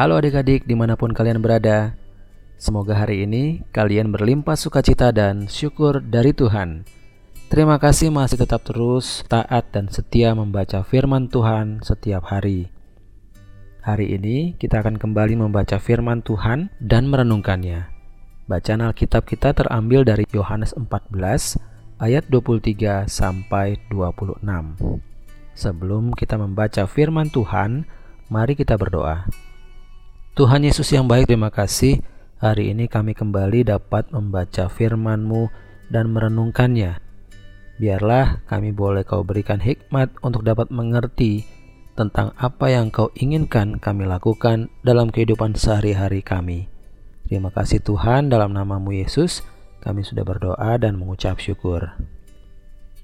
Halo 0.00 0.16
adik-adik 0.16 0.64
di 0.64 0.72
mana 0.72 0.96
pun 0.96 1.12
kalian 1.12 1.44
berada. 1.44 1.92
Semoga 2.56 2.96
hari 2.96 3.28
ini 3.28 3.60
kalian 3.68 4.08
berlimpah 4.08 4.56
sukacita 4.56 5.12
dan 5.12 5.44
syukur 5.44 6.00
dari 6.00 6.32
Tuhan. 6.32 6.88
Terima 7.52 7.76
kasih 7.76 8.08
masih 8.08 8.40
tetap 8.40 8.64
terus 8.64 9.28
taat 9.28 9.68
dan 9.76 9.92
setia 9.92 10.32
membaca 10.32 10.80
firman 10.88 11.28
Tuhan 11.28 11.84
setiap 11.84 12.32
hari. 12.32 12.72
Hari 13.84 14.16
ini 14.16 14.56
kita 14.56 14.80
akan 14.80 14.96
kembali 14.96 15.36
membaca 15.36 15.76
firman 15.76 16.24
Tuhan 16.24 16.72
dan 16.80 17.04
merenungkannya. 17.04 17.92
Bacaan 18.48 18.80
Alkitab 18.80 19.28
kita 19.28 19.52
terambil 19.52 20.08
dari 20.08 20.24
Yohanes 20.32 20.72
14 20.80 21.12
ayat 22.00 22.24
23 22.32 23.04
sampai 23.04 23.76
26 23.92 24.48
Sebelum 25.52 26.16
kita 26.16 26.40
membaca 26.40 26.88
firman 26.88 27.28
Tuhan, 27.28 27.84
mari 28.32 28.56
kita 28.56 28.80
berdoa. 28.80 29.49
Tuhan 30.38 30.62
Yesus 30.62 30.86
yang 30.94 31.10
baik, 31.10 31.26
terima 31.26 31.50
kasih 31.50 32.06
hari 32.38 32.70
ini 32.70 32.86
kami 32.86 33.18
kembali 33.18 33.66
dapat 33.66 34.14
membaca 34.14 34.70
firman-Mu 34.70 35.50
dan 35.90 36.14
merenungkannya. 36.14 37.02
Biarlah 37.82 38.46
kami 38.46 38.70
boleh 38.70 39.02
kau 39.02 39.26
berikan 39.26 39.58
hikmat 39.58 40.14
untuk 40.22 40.46
dapat 40.46 40.70
mengerti 40.70 41.42
tentang 41.98 42.30
apa 42.38 42.70
yang 42.70 42.94
kau 42.94 43.10
inginkan 43.18 43.82
kami 43.82 44.06
lakukan 44.06 44.70
dalam 44.86 45.10
kehidupan 45.10 45.58
sehari-hari 45.58 46.22
kami. 46.22 46.70
Terima 47.26 47.50
kasih 47.50 47.82
Tuhan 47.82 48.30
dalam 48.30 48.54
namamu 48.54 48.94
Yesus, 48.94 49.42
kami 49.82 50.06
sudah 50.06 50.22
berdoa 50.22 50.78
dan 50.78 50.94
mengucap 50.94 51.42
syukur. 51.42 51.90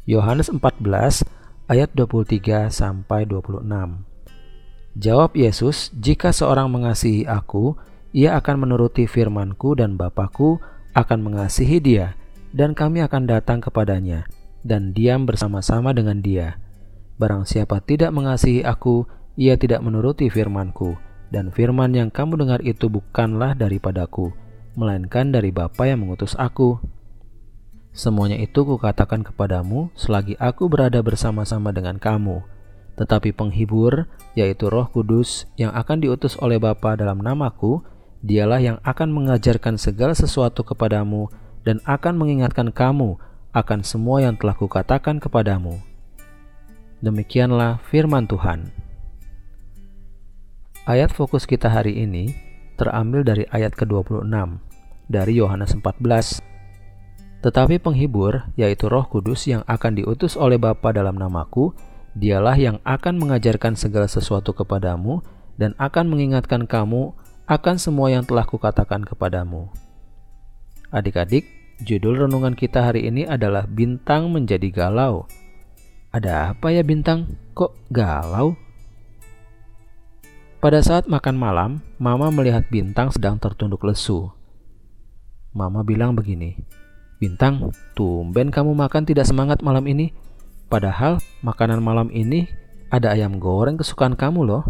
Yohanes 0.07 0.47
14 0.47 1.27
ayat 1.67 1.91
23 1.91 2.71
sampai 2.71 3.27
26. 3.27 4.16
Jawab 4.97 5.37
Yesus, 5.37 5.93
"Jika 5.93 6.33
seorang 6.33 6.73
mengasihi 6.73 7.29
aku, 7.29 7.77
ia 8.17 8.33
akan 8.41 8.65
menuruti 8.65 9.05
firmanku 9.05 9.77
dan 9.77 10.01
Bapakku 10.01 10.57
akan 10.97 11.19
mengasihi 11.21 11.85
dia, 11.85 12.17
dan 12.57 12.73
kami 12.73 13.05
akan 13.05 13.29
datang 13.29 13.61
kepadanya 13.61 14.25
dan 14.65 14.97
diam 14.97 15.29
bersama-sama 15.29 15.93
dengan 15.93 16.25
dia. 16.25 16.57
Barang 17.21 17.45
siapa 17.45 17.85
tidak 17.85 18.09
mengasihi 18.17 18.65
aku, 18.65 19.05
ia 19.37 19.61
tidak 19.61 19.85
menuruti 19.85 20.33
firmanku, 20.33 20.97
dan 21.29 21.53
firman 21.53 21.93
yang 21.93 22.09
kamu 22.09 22.41
dengar 22.41 22.65
itu 22.65 22.89
bukanlah 22.89 23.53
daripadaku, 23.53 24.33
melainkan 24.81 25.29
dari 25.29 25.53
Bapa 25.53 25.85
yang 25.85 26.09
mengutus 26.09 26.33
aku." 26.41 26.81
Semuanya 27.93 28.41
itu 28.41 28.65
kukatakan 28.65 29.29
kepadamu 29.29 29.93
selagi 29.93 30.41
aku 30.41 30.73
berada 30.73 31.05
bersama-sama 31.05 31.69
dengan 31.69 32.01
kamu. 32.01 32.56
Tetapi 32.97 33.37
penghibur, 33.37 34.09
yaitu 34.33 34.73
roh 34.73 34.89
kudus 34.89 35.45
yang 35.61 35.73
akan 35.77 36.01
diutus 36.01 36.37
oleh 36.41 36.57
Bapa 36.57 36.97
dalam 36.97 37.21
namaku, 37.21 37.85
dialah 38.25 38.61
yang 38.61 38.79
akan 38.83 39.13
mengajarkan 39.13 39.77
segala 39.77 40.17
sesuatu 40.17 40.65
kepadamu 40.65 41.29
dan 41.63 41.85
akan 41.85 42.17
mengingatkan 42.17 42.73
kamu 42.73 43.21
akan 43.53 43.81
semua 43.85 44.25
yang 44.25 44.37
telah 44.37 44.57
kukatakan 44.57 45.21
kepadamu. 45.21 45.77
Demikianlah 47.05 47.85
firman 47.93 48.25
Tuhan. 48.25 48.73
Ayat 50.89 51.13
fokus 51.13 51.45
kita 51.45 51.69
hari 51.69 52.01
ini 52.01 52.33
terambil 52.81 53.27
dari 53.27 53.45
ayat 53.53 53.77
ke-26 53.77 54.25
dari 55.09 55.33
Yohanes 55.37 55.77
14 55.77 56.57
tetapi 57.47 57.79
penghibur, 57.79 58.51
yaitu 58.59 58.91
roh 58.91 59.07
kudus 59.07 59.47
yang 59.47 59.63
akan 59.71 59.95
diutus 59.95 60.35
oleh 60.35 60.59
Bapa 60.59 60.91
dalam 60.91 61.15
namaku, 61.15 61.71
dialah 62.17 62.57
yang 62.57 62.81
akan 62.83 63.21
mengajarkan 63.21 63.77
segala 63.77 64.09
sesuatu 64.09 64.57
kepadamu 64.57 65.21
dan 65.61 65.77
akan 65.77 66.09
mengingatkan 66.09 66.65
kamu 66.65 67.13
akan 67.45 67.77
semua 67.77 68.09
yang 68.09 68.25
telah 68.25 68.49
kukatakan 68.49 69.05
kepadamu. 69.05 69.69
Adik-adik, 70.89 71.45
judul 71.85 72.25
renungan 72.25 72.57
kita 72.57 72.89
hari 72.89 73.07
ini 73.07 73.29
adalah 73.29 73.69
Bintang 73.69 74.33
Menjadi 74.33 74.73
Galau. 74.73 75.29
Ada 76.11 76.57
apa 76.57 76.73
ya 76.73 76.81
bintang? 76.81 77.37
Kok 77.53 77.93
galau? 77.93 78.57
Pada 80.57 80.81
saat 80.81 81.05
makan 81.05 81.37
malam, 81.37 81.71
Mama 82.01 82.33
melihat 82.33 82.65
bintang 82.73 83.13
sedang 83.13 83.37
tertunduk 83.37 83.85
lesu. 83.85 84.33
Mama 85.53 85.85
bilang 85.85 86.17
begini, 86.17 86.57
Bintang, 87.17 87.73
tumben 87.97 88.49
kamu 88.53 88.73
makan 88.77 89.05
tidak 89.05 89.29
semangat 89.29 89.61
malam 89.61 89.85
ini. 89.89 90.13
Padahal 90.67 91.23
makanan 91.47 91.79
malam 91.79 92.11
ini 92.11 92.51
ada 92.91 93.15
ayam 93.15 93.39
goreng 93.39 93.79
kesukaan 93.79 94.19
kamu 94.19 94.43
loh. 94.43 94.63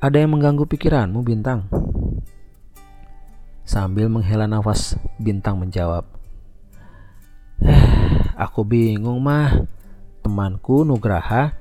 Ada 0.00 0.24
yang 0.24 0.34
mengganggu 0.34 0.64
pikiranmu, 0.66 1.20
Bintang. 1.20 1.68
Sambil 3.62 4.08
menghela 4.08 4.50
nafas, 4.50 4.98
Bintang 5.20 5.60
menjawab, 5.62 6.08
Eh, 7.62 7.86
aku 8.34 8.66
bingung 8.66 9.22
mah. 9.22 9.68
Temanku 10.22 10.86
Nugraha 10.86 11.54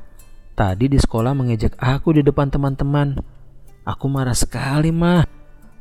tadi 0.54 0.86
di 0.86 0.98
sekolah 0.98 1.34
mengejek 1.34 1.78
aku 1.78 2.18
di 2.18 2.22
depan 2.26 2.50
teman-teman. 2.50 3.18
Aku 3.86 4.06
marah 4.10 4.38
sekali 4.38 4.94
mah. 4.94 5.26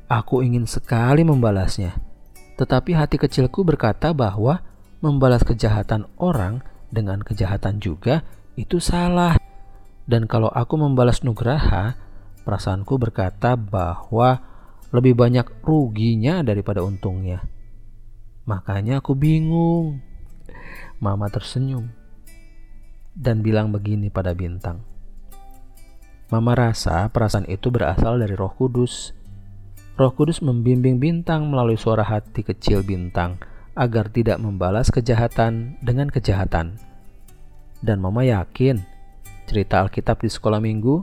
Aku 0.08 0.40
ingin 0.40 0.64
sekali 0.64 1.22
membalasnya. 1.22 1.96
Tetapi 2.56 2.96
hati 2.96 3.16
kecilku 3.16 3.64
berkata 3.64 4.12
bahwa 4.12 4.60
membalas 5.00 5.44
kejahatan 5.44 6.08
orang 6.20 6.60
dengan 6.90 7.22
kejahatan 7.22 7.78
juga 7.78 8.26
itu 8.58 8.82
salah. 8.82 9.38
Dan 10.04 10.26
kalau 10.26 10.50
aku 10.50 10.74
membalas 10.74 11.22
nugraha, 11.22 11.94
perasaanku 12.42 12.98
berkata 12.98 13.54
bahwa 13.54 14.42
lebih 14.90 15.14
banyak 15.14 15.46
ruginya 15.62 16.42
daripada 16.42 16.82
untungnya. 16.82 17.46
Makanya 18.44 18.98
aku 18.98 19.14
bingung. 19.14 20.02
Mama 21.00 21.32
tersenyum 21.32 21.88
dan 23.16 23.40
bilang 23.40 23.72
begini 23.72 24.12
pada 24.12 24.36
bintang. 24.36 24.84
Mama 26.30 26.54
rasa 26.54 27.10
perasaan 27.10 27.48
itu 27.50 27.74
berasal 27.74 28.22
dari 28.22 28.38
Roh 28.38 28.54
Kudus 28.54 29.10
Roh 29.98 30.14
Kudus 30.14 30.40
membimbing 30.40 31.02
bintang 31.02 31.50
melalui 31.50 31.74
suara 31.74 32.06
hati 32.06 32.46
kecil 32.46 32.86
bintang 32.86 33.36
agar 33.80 34.12
tidak 34.12 34.36
membalas 34.36 34.92
kejahatan 34.92 35.80
dengan 35.80 36.12
kejahatan. 36.12 36.76
Dan 37.80 38.04
Mama 38.04 38.28
yakin 38.28 38.84
cerita 39.48 39.80
Alkitab 39.80 40.20
di 40.20 40.28
sekolah 40.28 40.60
minggu, 40.60 41.00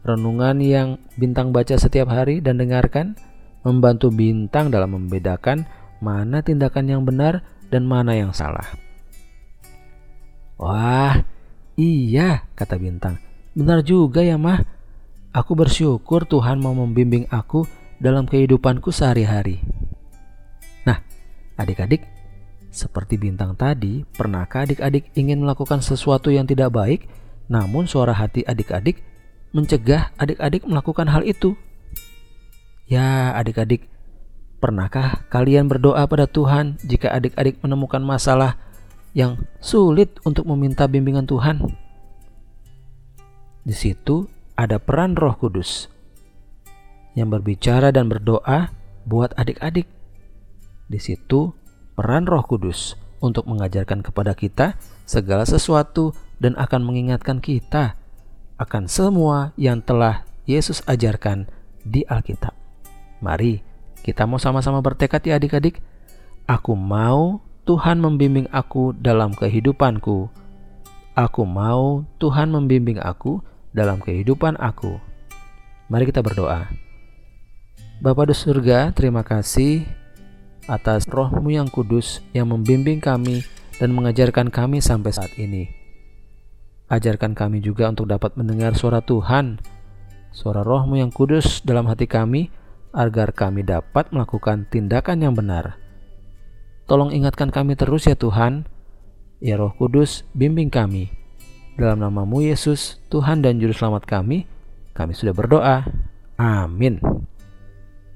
renungan 0.00 0.56
yang 0.64 0.88
bintang 1.20 1.52
baca 1.52 1.76
setiap 1.76 2.08
hari 2.08 2.40
dan 2.40 2.56
dengarkan, 2.56 3.20
membantu 3.60 4.08
bintang 4.08 4.72
dalam 4.72 4.96
membedakan 4.96 5.68
mana 6.00 6.40
tindakan 6.40 6.88
yang 6.88 7.02
benar 7.04 7.44
dan 7.68 7.84
mana 7.84 8.16
yang 8.16 8.32
salah. 8.32 8.64
Wah, 10.56 11.20
iya, 11.76 12.48
kata 12.56 12.80
bintang. 12.80 13.20
Benar 13.52 13.84
juga 13.84 14.24
ya, 14.24 14.40
Mah. 14.40 14.64
Aku 15.36 15.52
bersyukur 15.52 16.24
Tuhan 16.24 16.64
mau 16.64 16.72
membimbing 16.72 17.28
aku 17.28 17.68
dalam 18.00 18.24
kehidupanku 18.24 18.88
sehari-hari. 18.88 19.75
Adik-adik, 21.56 22.04
seperti 22.68 23.16
bintang 23.16 23.56
tadi, 23.56 24.04
pernahkah 24.16 24.68
adik-adik 24.68 25.08
ingin 25.16 25.40
melakukan 25.40 25.80
sesuatu 25.80 26.28
yang 26.28 26.44
tidak 26.44 26.72
baik, 26.72 27.08
namun 27.48 27.88
suara 27.88 28.12
hati 28.12 28.44
adik-adik 28.44 29.00
mencegah 29.56 30.12
adik-adik 30.20 30.68
melakukan 30.68 31.08
hal 31.08 31.24
itu? 31.24 31.56
Ya, 32.84 33.32
adik-adik, 33.32 33.88
pernahkah 34.60 35.24
kalian 35.32 35.66
berdoa 35.72 36.04
pada 36.04 36.28
Tuhan 36.28 36.76
jika 36.84 37.08
adik-adik 37.08 37.56
menemukan 37.64 38.04
masalah 38.04 38.60
yang 39.16 39.40
sulit 39.64 40.20
untuk 40.28 40.44
meminta 40.44 40.84
bimbingan 40.84 41.24
Tuhan? 41.24 41.64
Di 43.64 43.72
situ 43.72 44.28
ada 44.54 44.76
peran 44.76 45.16
Roh 45.16 45.34
Kudus 45.34 45.88
yang 47.16 47.32
berbicara 47.32 47.88
dan 47.90 48.12
berdoa 48.12 48.70
buat 49.08 49.32
adik-adik. 49.40 49.95
Di 50.86 51.02
situ 51.02 51.50
peran 51.98 52.30
Roh 52.30 52.46
Kudus 52.46 52.94
untuk 53.18 53.48
mengajarkan 53.50 54.06
kepada 54.06 54.38
kita 54.38 54.78
segala 55.02 55.42
sesuatu 55.42 56.14
dan 56.38 56.54
akan 56.54 56.86
mengingatkan 56.86 57.42
kita 57.42 57.98
akan 58.56 58.86
semua 58.86 59.50
yang 59.58 59.82
telah 59.82 60.24
Yesus 60.46 60.80
ajarkan 60.86 61.50
di 61.82 62.06
Alkitab. 62.06 62.54
Mari 63.18 63.60
kita 64.06 64.22
mau 64.28 64.38
sama-sama 64.38 64.78
bertekad 64.78 65.18
ya 65.26 65.34
adik-adik. 65.42 65.82
Aku 66.46 66.78
mau 66.78 67.42
Tuhan 67.66 67.98
membimbing 67.98 68.46
aku 68.54 68.94
dalam 68.94 69.34
kehidupanku. 69.34 70.30
Aku 71.18 71.42
mau 71.42 72.06
Tuhan 72.22 72.54
membimbing 72.54 73.02
aku 73.02 73.42
dalam 73.74 73.98
kehidupan 73.98 74.54
aku. 74.62 75.02
Mari 75.90 76.06
kita 76.06 76.22
berdoa. 76.22 76.70
Bapa 77.98 78.28
di 78.28 78.36
surga, 78.36 78.92
terima 78.94 79.24
kasih 79.26 80.05
atas 80.66 81.06
rohmu 81.06 81.50
yang 81.54 81.70
kudus 81.70 82.22
yang 82.34 82.50
membimbing 82.50 82.98
kami 82.98 83.46
dan 83.78 83.94
mengajarkan 83.94 84.50
kami 84.50 84.82
sampai 84.82 85.10
saat 85.14 85.32
ini. 85.38 85.70
Ajarkan 86.86 87.34
kami 87.34 87.58
juga 87.58 87.90
untuk 87.90 88.06
dapat 88.06 88.38
mendengar 88.38 88.78
suara 88.78 89.02
Tuhan, 89.02 89.58
suara 90.30 90.62
rohmu 90.62 90.98
yang 90.98 91.10
kudus 91.10 91.62
dalam 91.66 91.90
hati 91.90 92.06
kami, 92.06 92.50
agar 92.94 93.34
kami 93.34 93.66
dapat 93.66 94.14
melakukan 94.14 94.70
tindakan 94.70 95.18
yang 95.18 95.34
benar. 95.34 95.76
Tolong 96.86 97.10
ingatkan 97.10 97.50
kami 97.50 97.74
terus 97.74 98.06
ya 98.06 98.14
Tuhan, 98.14 98.70
ya 99.42 99.58
roh 99.58 99.74
kudus, 99.74 100.22
bimbing 100.32 100.70
kami. 100.70 101.10
Dalam 101.74 102.00
namamu 102.00 102.40
Yesus, 102.40 103.02
Tuhan 103.12 103.42
dan 103.42 103.58
Juru 103.58 103.74
Selamat 103.74 104.06
kami, 104.06 104.48
kami 104.96 105.12
sudah 105.12 105.34
berdoa. 105.36 105.84
Amin. 106.40 107.02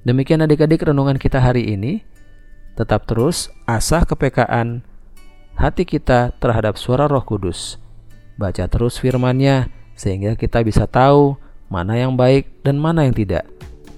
Demikian 0.00 0.40
adik-adik 0.40 0.80
renungan 0.80 1.20
kita 1.20 1.42
hari 1.42 1.76
ini. 1.76 2.00
Tetap 2.78 3.06
terus 3.06 3.50
asah 3.66 4.06
kepekaan 4.06 4.82
hati 5.58 5.84
kita 5.84 6.32
terhadap 6.40 6.80
suara 6.80 7.04
roh 7.04 7.22
kudus. 7.22 7.76
Baca 8.40 8.64
terus 8.70 8.96
firmannya 8.96 9.68
sehingga 9.92 10.32
kita 10.32 10.64
bisa 10.64 10.88
tahu 10.88 11.36
mana 11.68 12.00
yang 12.00 12.16
baik 12.16 12.48
dan 12.64 12.80
mana 12.80 13.04
yang 13.04 13.14
tidak. 13.14 13.44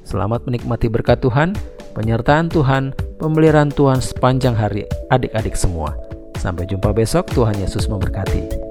Selamat 0.02 0.44
menikmati 0.44 0.90
berkat 0.90 1.22
Tuhan, 1.22 1.54
penyertaan 1.94 2.50
Tuhan, 2.50 2.92
pemeliharaan 3.22 3.70
Tuhan 3.70 4.02
sepanjang 4.02 4.58
hari 4.58 4.84
adik-adik 5.08 5.54
semua. 5.54 5.94
Sampai 6.42 6.66
jumpa 6.66 6.90
besok, 6.90 7.30
Tuhan 7.30 7.54
Yesus 7.54 7.86
memberkati. 7.86 8.61